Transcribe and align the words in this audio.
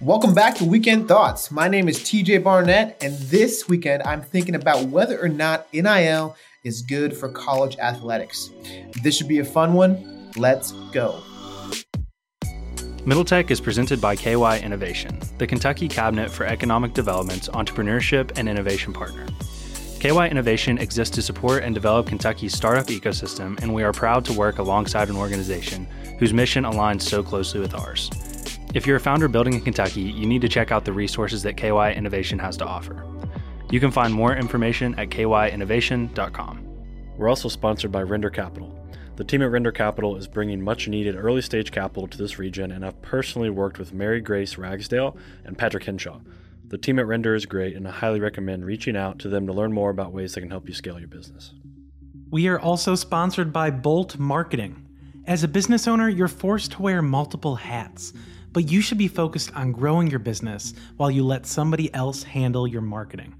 Welcome 0.00 0.32
back 0.32 0.54
to 0.56 0.64
Weekend 0.64 1.08
Thoughts. 1.08 1.50
My 1.50 1.66
name 1.66 1.88
is 1.88 1.98
TJ 1.98 2.44
Barnett, 2.44 3.02
and 3.02 3.18
this 3.18 3.68
weekend 3.68 4.04
I'm 4.04 4.22
thinking 4.22 4.54
about 4.54 4.84
whether 4.84 5.20
or 5.20 5.28
not 5.28 5.66
NIL 5.74 6.36
is 6.62 6.82
good 6.82 7.16
for 7.16 7.28
college 7.28 7.76
athletics. 7.78 8.48
This 9.02 9.16
should 9.16 9.26
be 9.26 9.40
a 9.40 9.44
fun 9.44 9.74
one. 9.74 10.30
Let's 10.36 10.70
go. 10.92 11.20
Middle 13.06 13.24
Tech 13.24 13.50
is 13.50 13.60
presented 13.60 14.00
by 14.00 14.14
KY 14.14 14.60
Innovation, 14.62 15.18
the 15.38 15.48
Kentucky 15.48 15.88
Cabinet 15.88 16.30
for 16.30 16.46
Economic 16.46 16.94
Development's 16.94 17.48
entrepreneurship 17.48 18.38
and 18.38 18.48
innovation 18.48 18.92
partner. 18.92 19.26
KY 19.98 20.28
Innovation 20.30 20.78
exists 20.78 21.12
to 21.16 21.22
support 21.22 21.64
and 21.64 21.74
develop 21.74 22.06
Kentucky's 22.06 22.54
startup 22.54 22.86
ecosystem, 22.86 23.60
and 23.62 23.74
we 23.74 23.82
are 23.82 23.92
proud 23.92 24.24
to 24.26 24.32
work 24.32 24.58
alongside 24.58 25.08
an 25.08 25.16
organization 25.16 25.88
whose 26.20 26.32
mission 26.32 26.62
aligns 26.62 27.02
so 27.02 27.20
closely 27.20 27.58
with 27.58 27.74
ours. 27.74 28.08
If 28.74 28.86
you're 28.86 28.96
a 28.96 29.00
founder 29.00 29.28
building 29.28 29.54
in 29.54 29.62
Kentucky, 29.62 30.02
you 30.02 30.26
need 30.26 30.42
to 30.42 30.48
check 30.48 30.70
out 30.70 30.84
the 30.84 30.92
resources 30.92 31.42
that 31.42 31.56
KY 31.56 31.94
Innovation 31.94 32.38
has 32.38 32.54
to 32.58 32.66
offer. 32.66 33.02
You 33.70 33.80
can 33.80 33.90
find 33.90 34.12
more 34.12 34.36
information 34.36 34.94
at 34.98 35.08
kyinnovation.com. 35.08 36.68
We're 37.16 37.28
also 37.30 37.48
sponsored 37.48 37.90
by 37.90 38.02
Render 38.02 38.28
Capital. 38.28 38.74
The 39.16 39.24
team 39.24 39.40
at 39.40 39.50
Render 39.50 39.72
Capital 39.72 40.16
is 40.16 40.28
bringing 40.28 40.62
much 40.62 40.86
needed 40.86 41.16
early 41.16 41.40
stage 41.40 41.72
capital 41.72 42.06
to 42.08 42.18
this 42.18 42.38
region, 42.38 42.70
and 42.70 42.84
I've 42.84 43.00
personally 43.00 43.48
worked 43.48 43.78
with 43.78 43.94
Mary 43.94 44.20
Grace 44.20 44.58
Ragsdale 44.58 45.16
and 45.46 45.56
Patrick 45.56 45.84
Henshaw. 45.84 46.20
The 46.66 46.78
team 46.78 46.98
at 46.98 47.06
Render 47.06 47.34
is 47.34 47.46
great, 47.46 47.74
and 47.74 47.88
I 47.88 47.90
highly 47.90 48.20
recommend 48.20 48.66
reaching 48.66 48.98
out 48.98 49.18
to 49.20 49.30
them 49.30 49.46
to 49.46 49.52
learn 49.54 49.72
more 49.72 49.88
about 49.88 50.12
ways 50.12 50.34
that 50.34 50.42
can 50.42 50.50
help 50.50 50.68
you 50.68 50.74
scale 50.74 50.98
your 50.98 51.08
business. 51.08 51.54
We 52.30 52.48
are 52.48 52.60
also 52.60 52.94
sponsored 52.94 53.50
by 53.50 53.70
Bolt 53.70 54.18
Marketing. 54.18 54.86
As 55.26 55.42
a 55.42 55.48
business 55.48 55.88
owner, 55.88 56.08
you're 56.10 56.28
forced 56.28 56.72
to 56.72 56.82
wear 56.82 57.00
multiple 57.00 57.56
hats, 57.56 58.12
but 58.58 58.70
you 58.72 58.80
should 58.80 58.98
be 58.98 59.06
focused 59.06 59.54
on 59.54 59.70
growing 59.70 60.08
your 60.08 60.18
business 60.18 60.74
while 60.96 61.12
you 61.12 61.24
let 61.24 61.46
somebody 61.46 61.94
else 61.94 62.24
handle 62.24 62.66
your 62.66 62.82
marketing. 62.82 63.32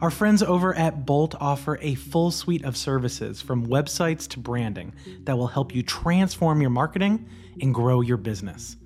Our 0.00 0.10
friends 0.10 0.42
over 0.42 0.74
at 0.74 1.06
Bolt 1.06 1.36
offer 1.38 1.78
a 1.80 1.94
full 1.94 2.32
suite 2.32 2.64
of 2.64 2.76
services 2.76 3.40
from 3.40 3.68
websites 3.68 4.26
to 4.30 4.40
branding 4.40 4.92
that 5.22 5.38
will 5.38 5.46
help 5.46 5.72
you 5.72 5.84
transform 5.84 6.60
your 6.60 6.70
marketing 6.70 7.28
and 7.60 7.72
grow 7.72 8.00
your 8.00 8.16
business. 8.16 8.76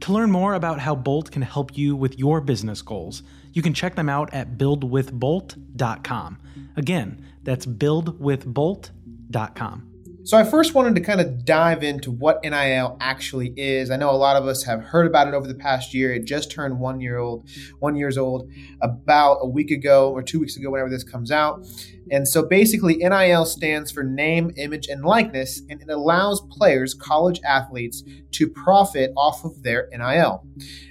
To 0.00 0.12
learn 0.12 0.30
more 0.30 0.52
about 0.52 0.80
how 0.80 0.94
Bolt 0.94 1.30
can 1.30 1.40
help 1.40 1.78
you 1.78 1.96
with 1.96 2.18
your 2.18 2.42
business 2.42 2.82
goals, 2.82 3.22
you 3.54 3.62
can 3.62 3.72
check 3.72 3.94
them 3.94 4.10
out 4.10 4.34
at 4.34 4.58
buildwithbolt.com. 4.58 6.38
Again, 6.76 7.26
that's 7.42 7.64
buildwithbolt.com. 7.64 9.89
So 10.22 10.36
I 10.36 10.44
first 10.44 10.74
wanted 10.74 10.94
to 10.96 11.00
kind 11.00 11.20
of 11.20 11.46
dive 11.46 11.82
into 11.82 12.10
what 12.10 12.42
NIL 12.44 12.98
actually 13.00 13.54
is. 13.56 13.90
I 13.90 13.96
know 13.96 14.10
a 14.10 14.12
lot 14.12 14.36
of 14.36 14.46
us 14.46 14.62
have 14.64 14.82
heard 14.82 15.06
about 15.06 15.28
it 15.28 15.34
over 15.34 15.46
the 15.48 15.54
past 15.54 15.94
year. 15.94 16.12
It 16.12 16.24
just 16.24 16.50
turned 16.50 16.78
one 16.78 17.00
year 17.00 17.16
old, 17.16 17.48
one 17.78 17.96
years 17.96 18.18
old, 18.18 18.50
about 18.82 19.38
a 19.40 19.48
week 19.48 19.70
ago 19.70 20.10
or 20.10 20.22
two 20.22 20.38
weeks 20.38 20.58
ago, 20.58 20.70
whenever 20.70 20.90
this 20.90 21.04
comes 21.04 21.30
out. 21.30 21.66
And 22.10 22.26
so 22.26 22.42
basically, 22.42 22.96
NIL 22.96 23.44
stands 23.46 23.90
for 23.90 24.02
name, 24.02 24.50
image, 24.56 24.88
and 24.88 25.04
likeness, 25.04 25.62
and 25.70 25.80
it 25.80 25.88
allows 25.88 26.40
players, 26.50 26.92
college 26.92 27.40
athletes, 27.44 28.02
to 28.32 28.48
profit 28.48 29.12
off 29.16 29.44
of 29.44 29.62
their 29.62 29.88
NIL. 29.92 30.44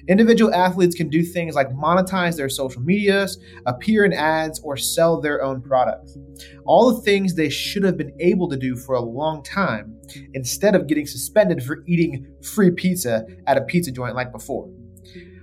Individual 0.07 0.53
athletes 0.53 0.95
can 0.95 1.09
do 1.09 1.21
things 1.21 1.55
like 1.55 1.69
monetize 1.69 2.37
their 2.37 2.49
social 2.49 2.81
medias, 2.81 3.37
appear 3.65 4.05
in 4.05 4.13
ads, 4.13 4.59
or 4.61 4.77
sell 4.77 5.19
their 5.19 5.43
own 5.43 5.61
products. 5.61 6.17
All 6.65 6.93
the 6.93 7.01
things 7.01 7.35
they 7.35 7.49
should 7.49 7.83
have 7.83 7.97
been 7.97 8.15
able 8.19 8.47
to 8.49 8.57
do 8.57 8.75
for 8.75 8.95
a 8.95 9.01
long 9.19 9.43
time 9.43 9.95
instead 10.33 10.75
of 10.75 10.87
getting 10.87 11.05
suspended 11.05 11.63
for 11.63 11.83
eating 11.87 12.25
free 12.41 12.71
pizza 12.71 13.25
at 13.47 13.57
a 13.57 13.61
pizza 13.61 13.91
joint 13.91 14.15
like 14.15 14.31
before. 14.31 14.69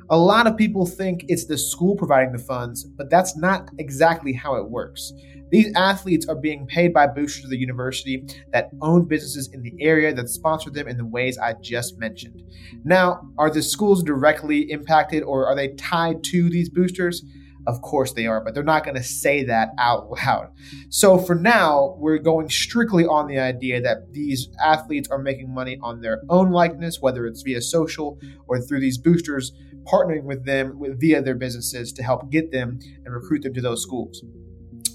A 0.08 0.16
lot 0.16 0.46
of 0.46 0.56
people 0.56 0.86
think 0.86 1.24
it's 1.28 1.46
the 1.46 1.58
school 1.58 1.96
providing 1.96 2.32
the 2.32 2.38
funds, 2.38 2.84
but 2.84 3.10
that's 3.10 3.36
not 3.36 3.68
exactly 3.78 4.32
how 4.32 4.54
it 4.54 4.70
works. 4.70 5.12
These 5.50 5.72
athletes 5.74 6.26
are 6.28 6.34
being 6.34 6.66
paid 6.66 6.92
by 6.92 7.06
boosters 7.06 7.44
of 7.44 7.50
the 7.50 7.58
university 7.58 8.24
that 8.52 8.70
own 8.82 9.06
businesses 9.06 9.48
in 9.52 9.62
the 9.62 9.74
area 9.80 10.12
that 10.14 10.28
sponsor 10.28 10.70
them 10.70 10.88
in 10.88 10.96
the 10.96 11.04
ways 11.04 11.38
I 11.38 11.54
just 11.60 11.98
mentioned. 11.98 12.42
Now, 12.84 13.20
are 13.38 13.50
the 13.50 13.62
schools 13.62 14.02
directly 14.02 14.70
impacted 14.70 15.22
or 15.22 15.46
are 15.46 15.54
they 15.54 15.68
tied 15.74 16.24
to 16.24 16.50
these 16.50 16.68
boosters? 16.68 17.24
Of 17.66 17.82
course 17.82 18.12
they 18.12 18.26
are, 18.26 18.40
but 18.40 18.54
they're 18.54 18.62
not 18.62 18.84
going 18.84 18.96
to 18.96 19.02
say 19.02 19.44
that 19.44 19.70
out 19.78 20.10
loud. 20.10 20.52
So 20.88 21.18
for 21.18 21.34
now, 21.34 21.96
we're 21.98 22.18
going 22.18 22.48
strictly 22.48 23.04
on 23.04 23.26
the 23.26 23.38
idea 23.38 23.80
that 23.80 24.12
these 24.12 24.48
athletes 24.62 25.08
are 25.10 25.18
making 25.18 25.52
money 25.52 25.78
on 25.82 26.00
their 26.00 26.22
own 26.28 26.50
likeness, 26.50 27.00
whether 27.00 27.26
it's 27.26 27.42
via 27.42 27.60
social 27.60 28.20
or 28.46 28.60
through 28.60 28.80
these 28.80 28.98
boosters 28.98 29.52
partnering 29.86 30.24
with 30.24 30.44
them 30.44 30.78
with, 30.78 31.00
via 31.00 31.22
their 31.22 31.34
businesses 31.34 31.92
to 31.92 32.02
help 32.02 32.30
get 32.30 32.50
them 32.52 32.78
and 33.04 33.14
recruit 33.14 33.42
them 33.42 33.54
to 33.54 33.60
those 33.60 33.82
schools. 33.82 34.22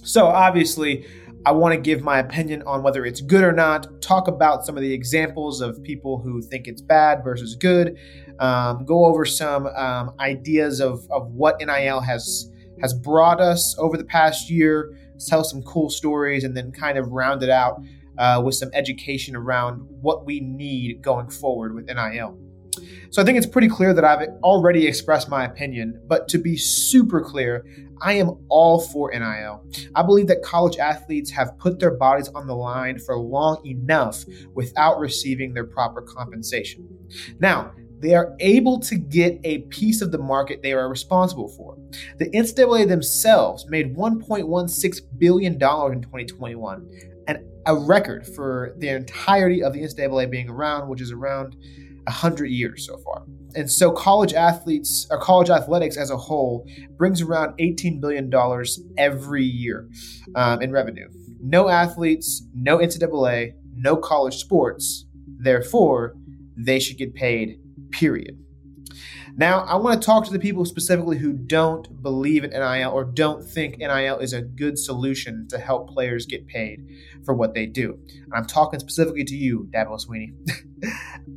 So, 0.03 0.26
obviously, 0.26 1.06
I 1.46 1.52
want 1.52 1.74
to 1.74 1.80
give 1.80 2.02
my 2.02 2.20
opinion 2.20 2.62
on 2.64 2.84
whether 2.84 3.06
it's 3.06 3.22
good 3.22 3.44
or 3.44 3.52
not, 3.52 4.02
talk 4.02 4.28
about 4.28 4.66
some 4.66 4.78
of 4.78 4.84
the 4.84 4.94
examples 4.94 5.62
of 5.62 5.82
people 5.84 6.20
who 6.20 6.42
think 6.42 6.68
it's 6.68 6.82
bad 6.82 7.24
versus 7.24 7.56
good, 7.56 7.98
um, 8.40 8.86
go 8.86 9.06
over 9.06 9.26
some 9.26 9.66
um, 9.68 10.14
ideas 10.20 10.80
of, 10.80 11.08
of 11.09 11.32
what 11.32 11.59
NIL 11.59 12.02
has 12.02 12.51
has 12.81 12.94
brought 12.94 13.40
us 13.40 13.75
over 13.78 13.97
the 13.97 14.03
past 14.03 14.50
year, 14.50 14.96
tell 15.28 15.44
some 15.44 15.62
cool 15.64 15.90
stories, 15.90 16.44
and 16.44 16.56
then 16.56 16.72
kind 16.72 16.97
of 16.97 17.12
round 17.12 17.44
it 17.44 17.50
out 17.50 17.81
uh, 18.18 18.42
with 18.44 18.56
some 18.56 18.69
education 18.74 19.36
around 19.36 19.86
what 20.02 20.25
we 20.25 20.40
need 20.40 21.02
going 21.02 21.30
forward 21.30 21.74
with 21.74 21.86
NIL. 21.88 22.38
So 23.09 23.22
I 23.22 23.25
think 23.25 23.38
it's 23.38 23.47
pretty 23.47 23.68
clear 23.68 23.94
that 23.94 24.06
I've 24.06 24.30
already 24.44 24.88
expressed 24.88 25.30
my 25.30 25.44
opinion, 25.44 26.02
but 26.08 26.30
to 26.30 26.38
be 26.38 26.56
super 26.56 27.20
clear, 27.22 27.66
I 28.02 28.14
am 28.14 28.38
all 28.47 28.80
for 28.80 29.12
NIL. 29.12 29.64
I 29.94 30.02
believe 30.02 30.28
that 30.28 30.41
college 30.41 30.78
athletes 30.78 31.30
have 31.31 31.58
put 31.59 31.80
their 31.80 31.91
bodies 31.91 32.30
on 32.30 32.47
the 32.47 32.56
line 32.56 32.97
for 33.00 33.18
long 33.18 33.66
enough 33.66 34.24
without 34.53 35.00
receiving 35.00 35.53
their 35.53 35.66
proper 35.66 36.02
compensation. 36.02 36.88
Now, 37.40 37.74
they 38.02 38.16
are 38.16 38.36
able 38.40 38.80
to 38.80 38.96
get 38.96 39.40
a 39.44 39.60
piece 39.60 40.02
of 40.02 40.12
the 40.12 40.18
market 40.18 40.62
they 40.62 40.74
are 40.74 40.90
responsible 40.90 41.48
for. 41.50 41.78
The 42.18 42.30
NCAA 42.32 42.88
themselves 42.88 43.68
made 43.68 43.96
$1.16 43.96 45.02
billion 45.18 45.54
in 45.54 45.60
2021, 45.60 46.90
and 47.28 47.40
a 47.66 47.76
record 47.76 48.26
for 48.28 48.74
the 48.78 48.90
entirety 48.90 49.64
of 49.64 49.74
the 49.74 49.82
NCAA 49.82 50.30
being 50.30 50.50
around, 50.50 50.90
which 50.90 51.02
is 51.02 51.12
around 51.12 51.56
100 52.06 52.48
years 52.48 52.86
so 52.86 52.98
far. 52.98 53.24
And 53.56 53.70
so 53.70 53.92
college 53.92 54.34
athletes 54.34 55.06
or 55.12 55.20
college 55.20 55.50
athletics 55.50 55.98
as 55.98 56.10
a 56.10 56.18
whole 56.18 56.66
brings 56.98 57.22
around 57.22 57.58
$18 57.58 58.00
billion 58.00 58.32
every 58.98 59.44
year 59.44 59.90
um, 60.36 60.62
in 60.62 60.72
revenue. 60.72 61.08
No 61.40 61.70
athletes, 61.70 62.44
no 62.54 62.78
NCAA, 62.78 63.54
no 63.76 63.98
college 63.98 64.38
sports. 64.38 65.06
Therefore, 65.40 66.16
they 66.56 66.80
should 66.80 66.98
get 66.98 67.14
paid, 67.14 67.60
period. 67.91 68.38
Now, 69.38 69.62
I 69.62 69.75
want 69.75 70.02
to 70.02 70.06
talk 70.06 70.25
to 70.25 70.34
the 70.34 70.40
people 70.40 70.66
specifically 70.66 71.18
who 71.18 71.31
don't 71.31 72.02
believe 72.02 72.44
in 72.44 72.50
NIL 72.50 72.91
or 72.91 73.06
don't 73.06 73.44
think 73.44 73.78
NIL 73.78 74.18
is 74.18 74.34
a 74.34 74.41
good 74.41 74.78
solution 74.78 75.47
to 75.50 75.57
help 75.57 75.90
players 75.90 76.25
get 76.25 76.47
paid 76.47 76.85
for 77.24 77.34
what 77.34 77.53
they 77.53 77.66
do. 77.66 77.97
I'm 78.34 78.46
talking 78.46 78.79
specifically 78.79 79.24
to 79.24 79.35
you, 79.35 79.69
Dabo 79.72 80.06
Swinney. 80.06 80.34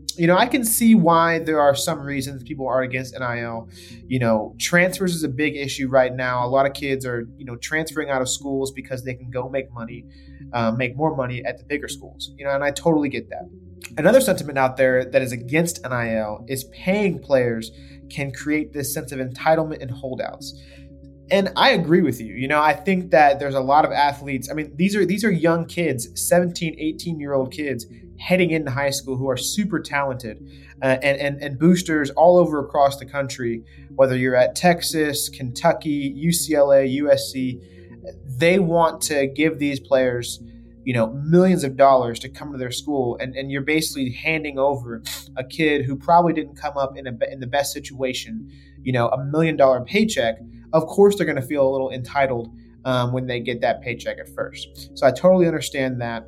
you 0.16 0.26
know, 0.26 0.37
I 0.37 0.47
can 0.47 0.65
see 0.65 0.94
why 0.94 1.38
there 1.38 1.60
are 1.60 1.75
some 1.75 2.00
reasons 2.00 2.42
people 2.42 2.66
are 2.66 2.82
against 2.82 3.16
NIL. 3.19 3.69
You 4.06 4.19
know, 4.19 4.56
transfers 4.59 5.15
is 5.15 5.22
a 5.22 5.28
big 5.28 5.56
issue 5.56 5.88
right 5.88 6.15
now. 6.15 6.44
A 6.44 6.48
lot 6.48 6.66
of 6.66 6.72
kids 6.72 7.06
are, 7.06 7.28
you 7.36 7.44
know, 7.44 7.56
transferring 7.56 8.10
out 8.10 8.22
of 8.22 8.28
schools 8.28 8.72
because 8.72 9.04
they 9.04 9.15
can 9.15 9.31
go 9.31 9.48
make 9.48 9.72
money, 9.72 10.04
uh, 10.53 10.72
make 10.72 10.97
more 10.97 11.15
money 11.15 11.44
at 11.44 11.59
the 11.59 11.65
bigger 11.65 11.88
schools. 11.88 12.32
You 12.36 12.44
know, 12.44 12.50
and 12.50 12.65
I 12.65 12.72
totally 12.72 13.09
get 13.09 13.28
that. 13.31 13.48
Another 13.97 14.21
sentiment 14.21 14.59
out 14.59 14.77
there 14.77 15.05
that 15.05 15.22
is 15.22 15.32
against 15.32 15.81
NIL 15.88 16.44
is 16.49 16.65
paying 16.65 17.19
players 17.21 17.71
can 18.10 18.32
create 18.32 18.72
this 18.72 18.92
sense 18.92 19.13
of 19.13 19.19
entitlement 19.19 19.83
and 19.83 19.91
holdouts. 19.91 20.60
And 21.30 21.51
I 21.57 21.71
agree 21.71 22.03
with 22.03 22.21
you. 22.21 22.34
You 22.34 22.48
know, 22.48 22.60
I 22.60 22.74
think 22.74 23.10
that 23.13 23.39
there's 23.39 23.54
a 23.54 23.60
lot 23.60 23.84
of 23.84 23.92
athletes. 23.92 24.51
I 24.51 24.54
mean, 24.54 24.72
these 24.77 24.95
are 24.95 25.07
these 25.07 25.24
are 25.24 25.30
young 25.30 25.65
kids, 25.65 26.09
17, 26.21 26.77
18 26.78 27.19
year 27.19 27.33
old 27.33 27.53
kids 27.53 27.86
heading 28.19 28.51
into 28.51 28.71
high 28.71 28.91
school 28.91 29.16
who 29.16 29.28
are 29.28 29.36
super 29.36 29.80
talented 29.80 30.39
uh, 30.83 30.98
and, 31.03 31.19
and, 31.19 31.42
and 31.42 31.59
boosters 31.59 32.10
all 32.10 32.36
over 32.39 32.60
across 32.60 32.98
the 32.98 33.07
country, 33.07 33.65
whether 33.95 34.16
you're 34.16 34.36
at 34.36 34.54
Texas, 34.54 35.28
Kentucky, 35.28 36.15
UCLA, 36.15 37.01
USC, 37.01 37.60
they 38.39 38.59
want 38.59 39.01
to 39.03 39.27
give 39.27 39.59
these 39.59 39.80
players 39.80 40.41
you 40.84 40.92
know 40.92 41.09
millions 41.13 41.65
of 41.65 41.77
dollars 41.77 42.19
to 42.19 42.28
come 42.28 42.53
to 42.53 42.59
their 42.59 42.71
school 42.71 43.16
and, 43.21 43.34
and 43.34 43.51
you're 43.51 43.63
basically 43.63 44.10
handing 44.10 44.59
over 44.59 45.03
a 45.36 45.45
kid 45.45 45.84
who 45.84 45.97
probably 45.97 46.33
didn't 46.33 46.57
come 46.57 46.77
up 46.77 46.97
in, 46.97 47.07
a, 47.07 47.16
in 47.31 47.41
the 47.41 47.47
best 47.47 47.72
situation 47.72 48.51
you 48.83 48.92
know 48.92 49.09
a 49.09 49.25
million 49.25 49.57
dollar 49.57 49.84
paycheck 49.84 50.36
of 50.72 50.86
course 50.86 51.16
they're 51.16 51.27
going 51.27 51.41
to 51.41 51.47
feel 51.47 51.69
a 51.69 51.71
little 51.71 51.91
entitled 51.91 52.48
um, 52.84 53.13
when 53.13 53.27
they 53.27 53.41
get 53.41 53.60
that 53.60 53.81
paycheck 53.83 54.19
at 54.19 54.28
first 54.34 54.91
so 54.97 55.07
i 55.07 55.10
totally 55.10 55.47
understand 55.47 56.01
that 56.01 56.25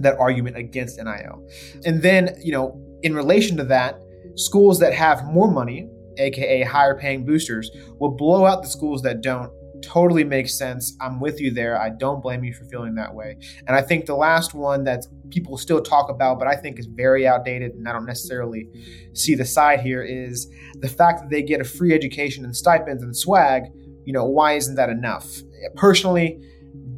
that 0.00 0.16
argument 0.18 0.56
against 0.56 0.98
nil 0.98 1.46
and 1.84 2.02
then 2.02 2.34
you 2.42 2.52
know 2.52 2.80
in 3.02 3.14
relation 3.14 3.56
to 3.56 3.64
that 3.64 4.00
schools 4.36 4.78
that 4.78 4.94
have 4.94 5.24
more 5.26 5.50
money 5.50 5.88
aka 6.18 6.62
higher 6.62 6.98
paying 6.98 7.24
boosters, 7.24 7.70
will 7.98 8.10
blow 8.10 8.44
out 8.44 8.62
the 8.62 8.68
schools 8.68 9.02
that 9.02 9.20
don't. 9.20 9.52
Totally 9.82 10.24
makes 10.24 10.56
sense. 10.56 10.96
I'm 11.00 11.20
with 11.20 11.40
you 11.40 11.50
there. 11.50 11.80
I 11.80 11.90
don't 11.90 12.22
blame 12.22 12.44
you 12.44 12.52
for 12.52 12.64
feeling 12.64 12.94
that 12.96 13.14
way. 13.14 13.36
And 13.66 13.76
I 13.76 13.82
think 13.82 14.06
the 14.06 14.16
last 14.16 14.54
one 14.54 14.84
that 14.84 15.06
people 15.30 15.56
still 15.56 15.82
talk 15.82 16.10
about, 16.10 16.38
but 16.38 16.48
I 16.48 16.56
think 16.56 16.78
is 16.78 16.86
very 16.86 17.26
outdated, 17.26 17.74
and 17.74 17.88
I 17.88 17.92
don't 17.92 18.06
necessarily 18.06 18.68
see 19.12 19.34
the 19.34 19.44
side 19.44 19.80
here, 19.80 20.02
is 20.02 20.48
the 20.80 20.88
fact 20.88 21.20
that 21.20 21.30
they 21.30 21.42
get 21.42 21.60
a 21.60 21.64
free 21.64 21.94
education 21.94 22.44
and 22.44 22.56
stipends 22.56 23.02
and 23.02 23.16
swag. 23.16 23.64
You 24.04 24.12
know, 24.12 24.24
why 24.24 24.54
isn't 24.54 24.76
that 24.76 24.88
enough? 24.88 25.28
Personally, 25.76 26.40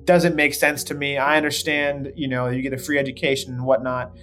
doesn't 0.04 0.34
make 0.34 0.54
sense 0.54 0.82
to 0.84 0.94
me. 0.94 1.18
I 1.18 1.36
understand, 1.36 2.12
you 2.16 2.28
know, 2.28 2.48
you 2.48 2.62
get 2.62 2.72
a 2.72 2.78
free 2.78 2.98
education 2.98 3.52
and 3.52 3.64
whatnot, 3.64 4.16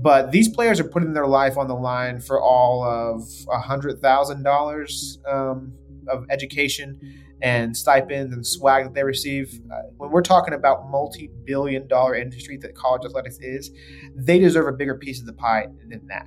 but 0.00 0.30
these 0.30 0.48
players 0.48 0.78
are 0.78 0.84
putting 0.84 1.14
their 1.14 1.26
life 1.26 1.56
on 1.56 1.68
the 1.68 1.74
line 1.74 2.20
for 2.20 2.40
all 2.40 2.84
of 2.84 3.22
a 3.50 3.58
hundred 3.58 4.00
thousand 4.00 4.38
um, 4.38 4.42
dollars 4.42 5.18
of 5.26 6.24
education 6.30 7.00
and 7.42 7.76
stipends 7.76 8.32
and 8.32 8.46
swag 8.46 8.84
that 8.84 8.94
they 8.94 9.04
receive. 9.04 9.60
Uh, 9.72 9.82
when 9.96 10.10
we're 10.10 10.22
talking 10.22 10.54
about 10.54 10.88
multi-billion 10.90 11.86
dollar 11.86 12.14
industry 12.14 12.56
that 12.58 12.74
college 12.74 13.04
athletics 13.04 13.38
is, 13.40 13.70
they 14.14 14.38
deserve 14.38 14.66
a 14.66 14.72
bigger 14.72 14.94
piece 14.94 15.20
of 15.20 15.26
the 15.26 15.32
pie 15.32 15.66
than 15.88 16.06
that. 16.06 16.26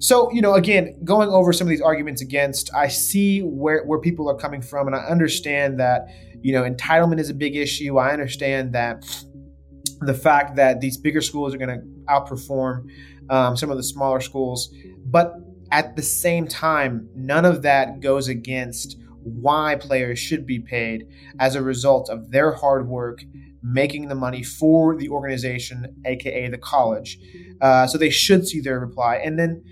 So, 0.00 0.30
you 0.32 0.40
know, 0.40 0.54
again, 0.54 0.96
going 1.04 1.28
over 1.28 1.52
some 1.52 1.66
of 1.66 1.70
these 1.70 1.80
arguments 1.80 2.22
against, 2.22 2.72
I 2.74 2.88
see 2.88 3.40
where, 3.40 3.84
where 3.84 3.98
people 3.98 4.28
are 4.30 4.36
coming 4.36 4.62
from, 4.62 4.86
and 4.86 4.94
I 4.94 5.00
understand 5.00 5.80
that, 5.80 6.08
you 6.40 6.52
know, 6.52 6.62
entitlement 6.62 7.18
is 7.18 7.30
a 7.30 7.34
big 7.34 7.56
issue. 7.56 7.98
I 7.98 8.12
understand 8.12 8.72
that 8.74 9.04
the 10.00 10.14
fact 10.14 10.54
that 10.56 10.80
these 10.80 10.96
bigger 10.96 11.20
schools 11.20 11.52
are 11.52 11.58
going 11.58 11.80
to 11.80 11.84
outperform 12.12 12.88
um, 13.28 13.56
some 13.56 13.70
of 13.70 13.76
the 13.76 13.82
smaller 13.82 14.20
schools. 14.20 14.72
But 15.04 15.34
at 15.72 15.96
the 15.96 16.02
same 16.02 16.46
time, 16.46 17.08
none 17.14 17.44
of 17.44 17.62
that 17.62 18.00
goes 18.00 18.28
against 18.28 18.96
why 19.28 19.76
players 19.76 20.18
should 20.18 20.46
be 20.46 20.58
paid 20.58 21.06
as 21.38 21.54
a 21.54 21.62
result 21.62 22.08
of 22.08 22.30
their 22.30 22.52
hard 22.52 22.88
work 22.88 23.22
making 23.62 24.08
the 24.08 24.14
money 24.14 24.42
for 24.42 24.96
the 24.96 25.08
organization, 25.08 26.00
aka 26.04 26.48
the 26.48 26.58
college. 26.58 27.18
Uh, 27.60 27.86
so 27.86 27.98
they 27.98 28.10
should 28.10 28.46
see 28.46 28.60
their 28.60 28.78
reply. 28.78 29.16
And 29.16 29.38
then, 29.38 29.62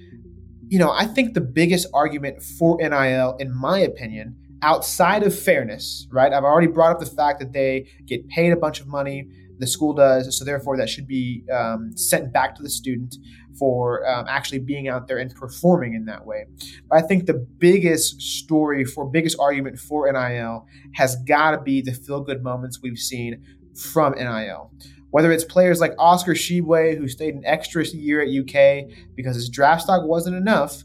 you 0.68 0.78
know, 0.78 0.90
I 0.90 1.06
think 1.06 1.34
the 1.34 1.40
biggest 1.40 1.86
argument 1.94 2.42
for 2.42 2.76
NIL, 2.78 3.36
in 3.38 3.54
my 3.54 3.78
opinion, 3.78 4.36
outside 4.62 5.22
of 5.22 5.38
fairness, 5.38 6.06
right? 6.10 6.32
I've 6.32 6.44
already 6.44 6.66
brought 6.66 6.92
up 6.92 7.00
the 7.00 7.06
fact 7.06 7.38
that 7.40 7.52
they 7.52 7.88
get 8.06 8.28
paid 8.28 8.52
a 8.52 8.56
bunch 8.56 8.80
of 8.80 8.88
money 8.88 9.28
the 9.58 9.66
school 9.66 9.92
does. 9.92 10.38
So 10.38 10.44
therefore, 10.44 10.76
that 10.76 10.88
should 10.88 11.06
be 11.06 11.44
um, 11.52 11.96
sent 11.96 12.32
back 12.32 12.54
to 12.56 12.62
the 12.62 12.70
student 12.70 13.16
for 13.58 14.06
um, 14.06 14.26
actually 14.28 14.58
being 14.58 14.88
out 14.88 15.08
there 15.08 15.18
and 15.18 15.34
performing 15.34 15.94
in 15.94 16.04
that 16.06 16.26
way. 16.26 16.46
But 16.88 16.98
I 16.98 17.06
think 17.06 17.26
the 17.26 17.34
biggest 17.34 18.20
story 18.20 18.84
for 18.84 19.06
biggest 19.06 19.38
argument 19.40 19.78
for 19.78 20.10
NIL 20.10 20.66
has 20.94 21.16
got 21.24 21.52
to 21.52 21.60
be 21.60 21.80
the 21.80 21.92
feel 21.92 22.20
good 22.20 22.42
moments 22.42 22.80
we've 22.82 22.98
seen 22.98 23.42
from 23.74 24.12
NIL. 24.12 24.72
Whether 25.10 25.32
it's 25.32 25.44
players 25.44 25.80
like 25.80 25.94
Oscar 25.98 26.34
Tshiebwe, 26.34 26.98
who 26.98 27.08
stayed 27.08 27.34
an 27.34 27.44
extra 27.44 27.84
year 27.86 28.20
at 28.20 28.28
UK 28.28 28.90
because 29.14 29.36
his 29.36 29.48
draft 29.48 29.82
stock 29.82 30.04
wasn't 30.04 30.36
enough, 30.36 30.82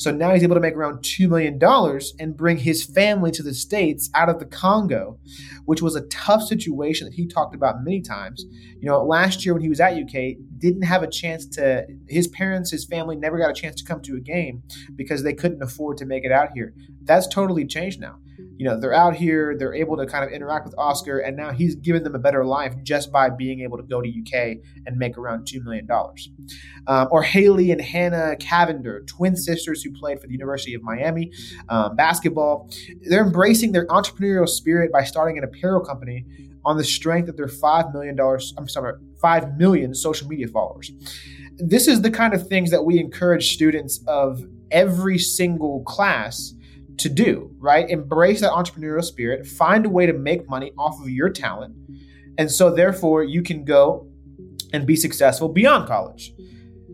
so 0.00 0.10
now 0.10 0.32
he's 0.32 0.42
able 0.42 0.54
to 0.54 0.62
make 0.62 0.74
around 0.74 1.00
$2 1.02 1.28
million 1.28 1.60
and 2.18 2.34
bring 2.34 2.56
his 2.56 2.82
family 2.82 3.30
to 3.32 3.42
the 3.42 3.52
States 3.52 4.08
out 4.14 4.30
of 4.30 4.38
the 4.38 4.46
Congo, 4.46 5.18
which 5.66 5.82
was 5.82 5.94
a 5.94 6.06
tough 6.06 6.42
situation 6.42 7.06
that 7.06 7.12
he 7.12 7.26
talked 7.26 7.54
about 7.54 7.84
many 7.84 8.00
times. 8.00 8.46
You 8.80 8.88
know, 8.88 9.04
last 9.04 9.44
year 9.44 9.52
when 9.52 9.62
he 9.62 9.68
was 9.68 9.78
at 9.78 9.92
UK, 9.92 10.38
didn't 10.56 10.84
have 10.84 11.02
a 11.02 11.06
chance 11.06 11.44
to, 11.48 11.86
his 12.08 12.28
parents, 12.28 12.70
his 12.70 12.86
family 12.86 13.14
never 13.14 13.36
got 13.36 13.50
a 13.50 13.52
chance 13.52 13.76
to 13.76 13.84
come 13.84 14.00
to 14.00 14.16
a 14.16 14.20
game 14.20 14.62
because 14.96 15.22
they 15.22 15.34
couldn't 15.34 15.62
afford 15.62 15.98
to 15.98 16.06
make 16.06 16.24
it 16.24 16.32
out 16.32 16.48
here. 16.54 16.72
That's 17.02 17.28
totally 17.28 17.66
changed 17.66 18.00
now 18.00 18.16
you 18.56 18.64
know 18.66 18.78
they're 18.78 18.94
out 18.94 19.14
here 19.14 19.56
they're 19.58 19.74
able 19.74 19.96
to 19.96 20.06
kind 20.06 20.24
of 20.24 20.30
interact 20.30 20.64
with 20.64 20.74
oscar 20.78 21.18
and 21.18 21.36
now 21.36 21.50
he's 21.50 21.74
given 21.76 22.02
them 22.02 22.14
a 22.14 22.18
better 22.18 22.44
life 22.44 22.74
just 22.82 23.10
by 23.10 23.28
being 23.30 23.60
able 23.60 23.76
to 23.76 23.82
go 23.82 24.00
to 24.00 24.08
uk 24.08 24.56
and 24.86 24.96
make 24.96 25.16
around 25.16 25.46
$2 25.46 25.62
million 25.62 25.88
um, 26.86 27.08
or 27.10 27.22
haley 27.22 27.70
and 27.70 27.80
hanna 27.80 28.34
cavinder 28.38 29.06
twin 29.06 29.36
sisters 29.36 29.82
who 29.82 29.92
played 29.92 30.20
for 30.20 30.26
the 30.26 30.32
university 30.32 30.74
of 30.74 30.82
miami 30.82 31.30
um, 31.68 31.96
basketball. 31.96 32.70
They're 33.02 33.24
embracing 33.24 33.72
their 33.72 33.86
entrepreneurial 33.86 34.48
spirit 34.48 34.92
by 34.92 35.04
starting 35.04 35.38
an 35.38 35.44
apparel 35.44 35.84
company 35.84 36.24
on 36.64 36.76
the 36.76 36.84
strength 36.84 37.28
of 37.28 37.36
their 37.36 37.46
$5 37.46 37.92
million 37.92 38.18
i'm 38.58 38.68
sorry 38.68 38.94
5 39.20 39.56
million 39.56 39.94
social 39.94 40.26
media 40.28 40.48
followers. 40.48 40.90
This 41.56 41.86
is 41.86 42.02
the 42.02 42.10
kind 42.10 42.34
of 42.34 42.48
things 42.48 42.70
that 42.70 42.84
we 42.84 42.98
encourage 42.98 43.52
students 43.52 44.00
of 44.06 44.42
every 44.70 45.18
single 45.18 45.82
class 45.82 46.54
to 47.00 47.08
do, 47.08 47.50
right? 47.58 47.88
Embrace 47.88 48.40
that 48.40 48.52
entrepreneurial 48.52 49.04
spirit, 49.04 49.46
find 49.46 49.86
a 49.86 49.88
way 49.88 50.06
to 50.06 50.12
make 50.12 50.48
money 50.48 50.72
off 50.78 51.00
of 51.00 51.08
your 51.08 51.30
talent. 51.30 51.74
And 52.38 52.50
so, 52.50 52.70
therefore, 52.70 53.24
you 53.24 53.42
can 53.42 53.64
go 53.64 54.06
and 54.72 54.86
be 54.86 54.96
successful 54.96 55.48
beyond 55.48 55.88
college. 55.88 56.32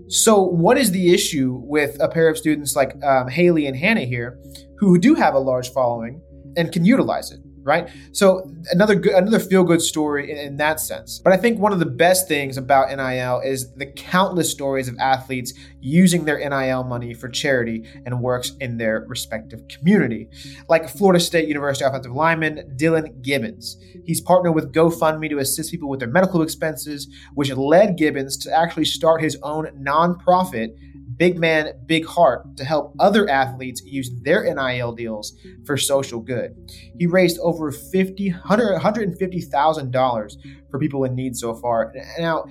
So, 0.09 0.43
what 0.43 0.79
is 0.79 0.93
the 0.93 1.13
issue 1.13 1.61
with 1.63 2.01
a 2.01 2.09
pair 2.09 2.29
of 2.29 2.39
students 2.39 2.77
like 2.77 3.03
um, 3.03 3.29
Haley 3.29 3.67
and 3.67 3.77
Hanna 3.77 4.03
here 4.03 4.39
who 4.79 4.99
do 4.99 5.15
have 5.15 5.35
a 5.35 5.39
large 5.39 5.71
following 5.73 6.21
and 6.57 6.73
can 6.73 6.85
utilize 6.85 7.33
it? 7.33 7.41
Right? 7.67 7.91
So 8.13 8.49
another 8.71 8.95
good, 8.95 9.13
another 9.13 9.41
feel 9.41 9.65
good 9.65 9.83
story 9.83 10.31
in, 10.31 10.39
in, 10.39 10.57
that 10.59 10.79
sense. 10.79 11.19
But 11.19 11.33
I 11.33 11.37
think 11.37 11.59
one 11.59 11.73
of 11.73 11.81
the 11.81 11.85
best 11.85 12.29
things 12.29 12.57
about 12.57 12.97
NIL 12.97 13.41
is 13.41 13.75
the 13.75 13.87
countless 13.87 14.53
stories 14.53 14.87
of 14.87 14.97
athletes 15.01 15.53
using 15.81 16.25
their 16.25 16.39
NIL 16.39 16.85
money 16.85 17.13
for 17.13 17.29
charity 17.29 17.85
and 18.07 18.21
works 18.21 18.53
in 18.61 18.79
their 18.79 19.05
respective 19.09 19.67
community, 19.67 20.29
like 20.69 20.89
Florida 20.89 21.19
State 21.19 21.49
University 21.49 21.85
offensive 21.85 22.13
lineman 22.13 22.77
Dillan 22.77 23.21
Gibbons. 23.21 23.77
He's 24.05 24.21
partnered 24.21 24.55
with 24.55 24.73
GoFundMe 24.73 25.29
to 25.31 25.39
assist 25.39 25.73
people 25.73 25.89
with 25.89 25.99
their 25.99 26.09
medical 26.09 26.43
expenses, 26.43 27.09
which 27.35 27.51
led 27.51 27.99
Gibbons 27.99 28.37
to 28.39 28.57
actually 28.57 28.85
start 28.85 29.21
his 29.21 29.37
own 29.43 29.67
nonprofit 29.85 30.77
Big 31.17 31.39
Man, 31.39 31.73
Big 31.87 32.05
Heart 32.05 32.57
to 32.59 32.65
help 32.65 32.95
other 32.99 33.29
athletes 33.29 33.83
use 33.85 34.11
their 34.23 34.43
NIL 34.45 34.93
deals 34.93 35.35
for 35.65 35.77
social 35.77 36.21
good. 36.21 36.55
He 36.99 37.07
raised 37.07 37.39
over 37.41 37.73
$50, 37.73 38.43
$150,000 38.43 40.37
for 40.71 40.79
people 40.79 41.05
in 41.05 41.15
need 41.15 41.37
so 41.37 41.55
far. 41.55 41.93
Now, 42.19 42.45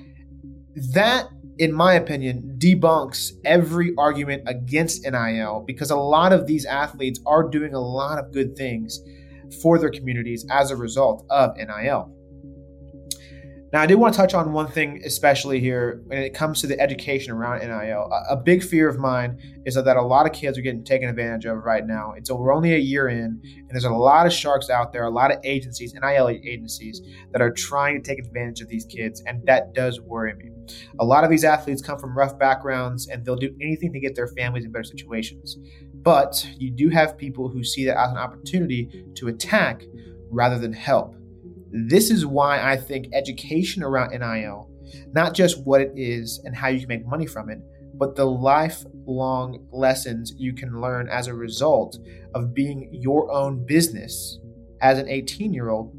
that, 0.93 1.27
in 1.57 1.71
my 1.71 1.93
opinion, 1.93 2.55
debunks 2.57 3.31
every 3.45 3.93
argument 3.97 4.43
against 4.47 5.03
NIL 5.03 5.63
because 5.65 5.91
a 5.91 5.95
lot 5.95 6.33
of 6.33 6.47
these 6.47 6.65
athletes 6.65 7.19
are 7.25 7.47
doing 7.47 7.73
a 7.73 7.79
lot 7.79 8.17
of 8.19 8.31
good 8.33 8.55
things 8.55 8.99
for 9.61 9.77
their 9.77 9.91
communities 9.91 10.45
as 10.49 10.71
a 10.71 10.75
result 10.75 11.25
of 11.29 11.55
NIL. 11.57 12.14
Now, 13.75 13.81
I 13.81 13.87
do 13.87 13.97
want 13.97 14.13
to 14.13 14.17
touch 14.17 14.33
on 14.33 14.53
one 14.53 14.71
thing, 14.71 15.01
especially 15.03 15.59
here 15.59 16.01
when 16.05 16.19
it 16.19 16.33
comes 16.33 16.61
to 16.61 16.67
the 16.67 16.79
education 16.79 17.33
around 17.33 17.59
NIL. 17.59 18.09
A, 18.29 18.37
big 18.37 18.63
fear 18.63 18.87
of 18.87 18.97
mine 18.97 19.37
is 19.65 19.75
that 19.75 19.97
a 19.97 20.01
lot 20.01 20.25
of 20.25 20.31
kids 20.31 20.57
are 20.57 20.61
getting 20.61 20.85
taken 20.85 21.09
advantage 21.09 21.43
of 21.43 21.57
right 21.57 21.85
now. 21.85 22.13
It's 22.15 22.31
we're 22.31 22.53
only 22.53 22.73
a 22.73 22.77
year 22.77 23.09
in, 23.09 23.41
and 23.43 23.69
there's 23.69 23.83
a 23.83 23.89
lot 23.89 24.25
of 24.25 24.31
sharks 24.31 24.69
out 24.69 24.93
there, 24.93 25.03
a 25.03 25.09
lot 25.09 25.29
of 25.29 25.39
agencies, 25.43 25.93
NIL 25.93 26.29
agencies, 26.29 27.01
that 27.33 27.41
are 27.41 27.51
trying 27.51 28.01
to 28.01 28.09
take 28.09 28.17
advantage 28.17 28.61
of 28.61 28.69
these 28.69 28.85
kids, 28.85 29.21
and 29.25 29.45
that 29.45 29.73
does 29.73 29.99
worry 29.99 30.33
me. 30.35 30.51
A 30.99 31.03
lot 31.03 31.25
of 31.25 31.29
these 31.29 31.43
athletes 31.43 31.81
come 31.81 31.99
from 31.99 32.17
rough 32.17 32.39
backgrounds, 32.39 33.09
and 33.09 33.25
they'll 33.25 33.35
do 33.35 33.53
anything 33.59 33.91
to 33.91 33.99
get 33.99 34.15
their 34.15 34.29
families 34.29 34.63
in 34.63 34.71
better 34.71 34.85
situations. 34.85 35.57
But 35.95 36.47
you 36.57 36.71
do 36.71 36.87
have 36.87 37.17
people 37.17 37.49
who 37.49 37.61
see 37.61 37.83
that 37.87 37.97
as 37.97 38.09
an 38.09 38.17
opportunity 38.19 39.03
to 39.15 39.27
attack 39.27 39.83
rather 40.31 40.57
than 40.57 40.71
help. 40.71 41.13
This 41.77 42.09
is 42.09 42.25
why 42.25 42.61
I 42.61 42.77
think 42.77 43.09
education 43.13 43.83
around 43.83 44.11
NIL, 44.11 44.69
not 45.11 45.33
just 45.33 45.61
what 45.65 45.81
it 45.81 45.91
is 45.93 46.39
and 46.45 46.55
how 46.55 46.69
you 46.69 46.79
can 46.79 46.87
make 46.87 47.05
money 47.05 47.25
from 47.25 47.49
it, 47.49 47.59
but 47.95 48.15
the 48.15 48.23
lifelong 48.23 49.67
lessons 49.73 50.33
you 50.37 50.53
can 50.53 50.79
learn 50.79 51.09
as 51.09 51.27
a 51.27 51.33
result 51.33 51.99
of 52.33 52.53
being 52.53 52.87
your 52.93 53.29
own 53.29 53.65
business 53.65 54.39
as 54.79 54.99
an 54.99 55.09
18 55.09 55.53
year 55.53 55.69
old 55.69 55.93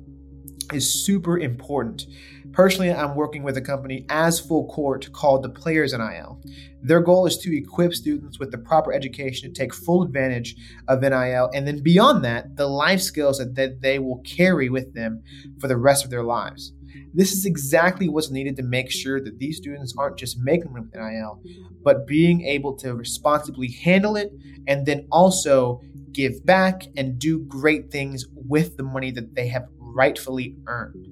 is 0.72 1.04
super 1.04 1.38
important. 1.38 2.06
Personally, 2.52 2.90
I'm 2.90 3.14
working 3.14 3.42
with 3.42 3.56
a 3.56 3.60
company 3.60 4.06
as 4.08 4.40
full 4.40 4.66
court 4.68 5.12
called 5.12 5.42
the 5.42 5.50
Players 5.50 5.92
NIL. 5.92 6.40
Their 6.82 7.00
goal 7.00 7.26
is 7.26 7.36
to 7.38 7.56
equip 7.56 7.92
students 7.92 8.38
with 8.38 8.50
the 8.50 8.58
proper 8.58 8.92
education 8.92 9.52
to 9.52 9.60
take 9.60 9.74
full 9.74 10.02
advantage 10.02 10.56
of 10.88 11.02
NIL, 11.02 11.50
and 11.52 11.66
then 11.66 11.82
beyond 11.82 12.24
that, 12.24 12.56
the 12.56 12.66
life 12.66 13.00
skills 13.00 13.38
that, 13.38 13.54
that 13.56 13.82
they 13.82 13.98
will 13.98 14.22
carry 14.24 14.68
with 14.68 14.94
them 14.94 15.22
for 15.60 15.68
the 15.68 15.76
rest 15.76 16.04
of 16.04 16.10
their 16.10 16.22
lives. 16.22 16.72
This 17.12 17.32
is 17.32 17.44
exactly 17.44 18.08
what's 18.08 18.30
needed 18.30 18.56
to 18.56 18.62
make 18.62 18.90
sure 18.90 19.20
that 19.20 19.38
these 19.38 19.56
students 19.56 19.94
aren't 19.96 20.18
just 20.18 20.38
making 20.38 20.72
money 20.72 20.86
with 20.86 20.94
NIL, 20.94 21.42
but 21.82 22.06
being 22.06 22.42
able 22.42 22.74
to 22.76 22.94
responsibly 22.94 23.70
handle 23.72 24.16
it 24.16 24.32
and 24.66 24.86
then 24.86 25.06
also 25.10 25.80
give 26.12 26.44
back 26.46 26.86
and 26.96 27.18
do 27.18 27.40
great 27.40 27.90
things 27.90 28.24
with 28.34 28.76
the 28.76 28.82
money 28.82 29.10
that 29.10 29.34
they 29.34 29.48
have 29.48 29.66
rightfully 29.96 30.56
earned. 30.66 31.08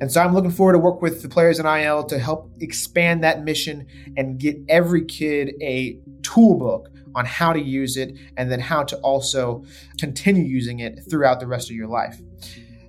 And 0.00 0.10
so 0.10 0.20
I'm 0.20 0.34
looking 0.34 0.50
forward 0.50 0.74
to 0.74 0.78
work 0.78 1.02
with 1.02 1.22
the 1.22 1.28
players 1.28 1.58
NIL 1.58 2.04
to 2.04 2.18
help 2.18 2.52
expand 2.60 3.24
that 3.24 3.44
mission 3.44 3.86
and 4.16 4.38
get 4.38 4.56
every 4.68 5.04
kid 5.04 5.54
a 5.60 5.98
tool 6.22 6.56
book 6.56 6.88
on 7.14 7.24
how 7.24 7.52
to 7.52 7.60
use 7.60 7.96
it 7.96 8.16
and 8.36 8.50
then 8.50 8.60
how 8.60 8.84
to 8.84 8.96
also 8.98 9.64
continue 9.98 10.44
using 10.44 10.80
it 10.80 11.00
throughout 11.10 11.40
the 11.40 11.46
rest 11.46 11.68
of 11.68 11.76
your 11.76 11.88
life. 11.88 12.20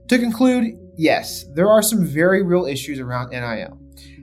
To 0.09 0.19
conclude, 0.19 0.77
yes, 0.97 1.45
there 1.55 1.69
are 1.69 1.81
some 1.81 2.05
very 2.05 2.43
real 2.43 2.65
issues 2.65 2.99
around 2.99 3.29
NIL. 3.31 3.77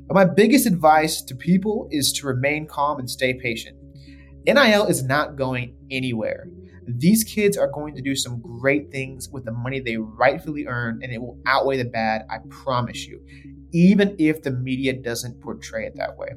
But 0.07 0.15
my 0.15 0.25
biggest 0.25 0.67
advice 0.67 1.23
to 1.23 1.35
people 1.35 1.89
is 1.91 2.13
to 2.15 2.27
remain 2.27 2.67
calm 2.67 3.01
and 3.01 3.11
stay 3.11 3.35
patient. 3.35 3.77
NIL 4.47 4.87
is 4.87 5.03
not 5.03 5.35
going 5.35 5.75
anywhere. 5.91 6.47
These 6.87 7.25
kids 7.25 7.57
are 7.57 7.69
going 7.69 7.95
to 7.97 8.03
do 8.03 8.15
some 8.15 8.41
great 8.41 8.91
things 8.91 9.29
with 9.29 9.45
the 9.45 9.53
money 9.53 9.81
they 9.81 9.97
rightfully 9.97 10.67
earn, 10.67 11.01
and 11.03 11.13
it 11.13 11.21
will 11.21 11.39
outweigh 11.47 11.79
the 11.79 11.85
bad, 11.85 12.27
I 12.31 12.39
promise 12.49 13.07
you, 13.07 13.21
even 13.73 14.15
if 14.19 14.43
the 14.43 14.53
media 14.53 14.93
doesn't 14.93 15.41
portray 15.41 15.87
it 15.87 15.95
that 15.97 16.17
way. 16.17 16.29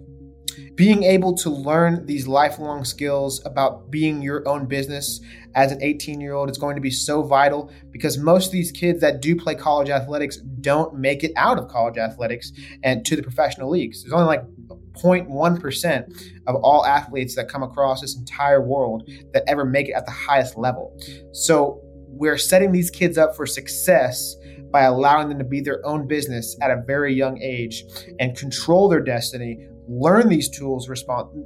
Being 0.75 1.03
able 1.03 1.35
to 1.37 1.49
learn 1.49 2.05
these 2.05 2.27
lifelong 2.27 2.83
skills 2.83 3.41
about 3.45 3.91
being 3.91 4.21
your 4.21 4.47
own 4.47 4.65
business 4.65 5.21
as 5.55 5.71
an 5.71 5.81
18 5.81 6.19
year 6.21 6.33
old 6.33 6.49
is 6.49 6.57
going 6.57 6.75
to 6.75 6.81
be 6.81 6.91
so 6.91 7.21
vital 7.23 7.71
because 7.91 8.17
most 8.17 8.47
of 8.47 8.51
these 8.51 8.71
kids 8.71 9.01
that 9.01 9.21
do 9.21 9.35
play 9.35 9.55
college 9.55 9.89
athletics 9.89 10.37
don't 10.37 10.95
make 10.95 11.23
it 11.23 11.31
out 11.35 11.57
of 11.57 11.67
college 11.67 11.97
athletics 11.97 12.51
and 12.83 13.05
to 13.05 13.15
the 13.15 13.23
professional 13.23 13.69
leagues. 13.69 14.03
There's 14.03 14.13
only 14.13 14.25
like 14.25 14.43
0.1% 15.01 16.31
of 16.47 16.55
all 16.55 16.85
athletes 16.85 17.35
that 17.35 17.49
come 17.49 17.63
across 17.63 18.01
this 18.01 18.17
entire 18.17 18.61
world 18.61 19.09
that 19.33 19.43
ever 19.47 19.65
make 19.65 19.89
it 19.89 19.93
at 19.93 20.05
the 20.05 20.11
highest 20.11 20.57
level. 20.57 20.97
So 21.33 21.81
we're 22.07 22.37
setting 22.37 22.71
these 22.71 22.89
kids 22.89 23.17
up 23.17 23.35
for 23.35 23.45
success 23.45 24.35
by 24.71 24.81
allowing 24.83 25.29
them 25.29 25.39
to 25.39 25.43
be 25.43 25.61
their 25.61 25.85
own 25.85 26.07
business 26.07 26.55
at 26.61 26.69
a 26.69 26.83
very 26.85 27.13
young 27.13 27.41
age 27.41 27.83
and 28.19 28.37
control 28.37 28.89
their 28.89 29.01
destiny 29.01 29.69
learn 29.89 30.29
these 30.29 30.49
tools 30.49 30.87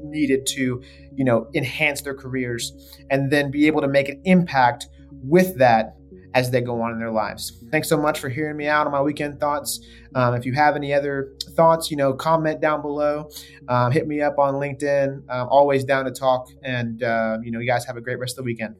needed 0.04 0.46
to 0.46 0.82
you 1.16 1.24
know 1.24 1.48
enhance 1.56 2.02
their 2.02 2.14
careers 2.14 2.74
and 3.10 3.32
then 3.32 3.50
be 3.50 3.66
able 3.68 3.82
to 3.82 3.88
make 3.88 4.10
an 4.10 4.22
impact 4.26 4.88
with 5.24 5.58
that 5.58 5.96
as 6.34 6.52
they 6.52 6.62
go 6.62 6.82
on 6.82 6.92
in 6.92 7.00
their 7.00 7.12
lives. 7.12 7.64
Thanks 7.72 7.88
so 7.88 7.98
much 7.98 8.20
for 8.20 8.30
hearing 8.30 8.58
me 8.58 8.68
out 8.68 8.86
on 8.86 8.92
my 8.92 9.02
weekend 9.02 9.40
thoughts. 9.40 9.80
Um, 10.16 10.34
if 10.36 10.46
you 10.46 10.54
have 10.54 10.76
any 10.76 10.94
other 10.94 11.34
thoughts 11.56 11.92
you 11.92 11.98
know 11.98 12.14
comment 12.14 12.62
down 12.62 12.82
below. 12.82 13.30
Um, 13.68 13.92
hit 13.92 14.08
me 14.08 14.22
up 14.22 14.40
on 14.40 14.56
linkedin. 14.56 15.24
I'm 15.30 15.48
always 15.48 15.84
down 15.84 16.06
to 16.06 16.12
talk. 16.12 16.50
And 16.64 17.04
uh, 17.04 17.38
you 17.44 17.52
know 17.52 17.60
you 17.60 17.68
guys 17.68 17.86
have 17.86 17.98
a 17.98 18.02
great 18.02 18.20
rest 18.20 18.34
of 18.34 18.38
the 18.38 18.44
weekend 18.44 18.76